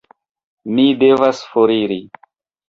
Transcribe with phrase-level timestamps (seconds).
[0.77, 2.01] Mi devas foriri.